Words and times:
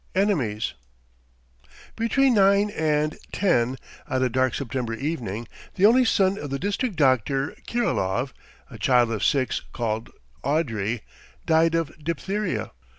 ENEMIES 0.15 0.73
BETWEEN 1.95 2.33
nine 2.33 2.71
and 2.71 3.19
ten 3.31 3.77
on 4.07 4.23
a 4.23 4.29
dark 4.29 4.55
September 4.55 4.95
evening 4.95 5.47
the 5.75 5.85
only 5.85 6.05
son 6.05 6.39
of 6.39 6.49
the 6.49 6.57
district 6.57 6.95
doctor, 6.95 7.53
Kirilov, 7.67 8.33
a 8.71 8.79
child 8.79 9.11
of 9.11 9.23
six, 9.23 9.59
called 9.73 10.09
Andrey, 10.43 11.03
died 11.45 11.75
of 11.75 11.91
diphtheria. 12.03 12.71